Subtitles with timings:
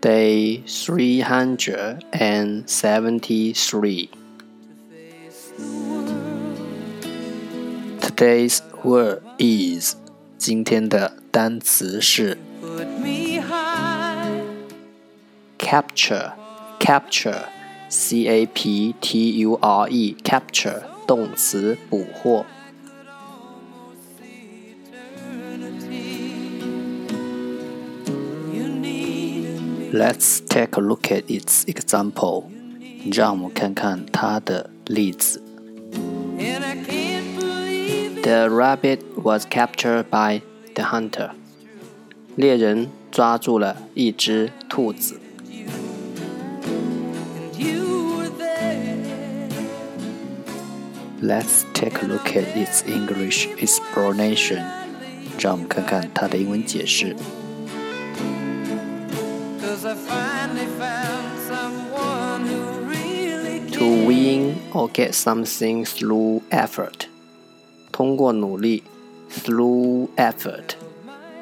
[0.00, 4.10] Day three hundred and seventy-three.
[8.00, 9.96] Today's word is
[10.38, 12.38] 今天的单词是
[15.58, 16.32] capture
[16.78, 17.44] capture
[17.88, 22.46] c a p t u r e capture 动词捕获。
[29.92, 32.44] Let's take a look at its example.
[33.12, 35.42] 让我们看看它的例子。
[38.22, 40.42] The rabbit was captured by
[40.74, 41.30] the hunter.
[42.36, 45.20] 猎人抓住了一只兔子。
[51.20, 54.62] Let's take a look at its English explanation.
[55.38, 57.16] 让我们看看它的英文解释。
[63.72, 67.06] To win or get something through effort，
[67.92, 68.82] 通过努力，
[69.30, 70.74] through effort，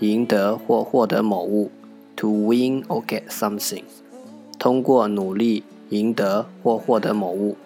[0.00, 1.70] 赢得或获得某物。
[2.16, 3.84] To win or get something，
[4.58, 7.56] 通过努力赢得或获得某物。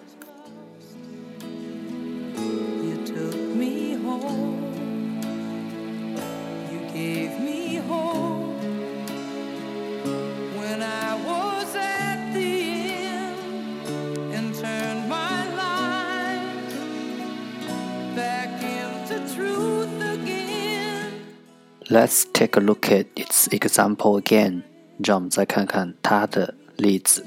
[21.91, 24.63] Let's take a look at its example again.
[25.03, 27.25] 让我们再看看它的例子。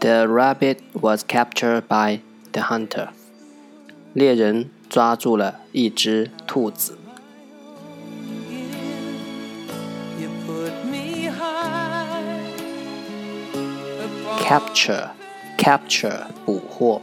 [0.00, 2.20] The rabbit was captured by
[2.52, 3.08] the hunter.
[4.12, 6.98] 猎人抓住了一只兔子。
[14.38, 15.10] Capture,
[15.58, 17.02] capture，捕获。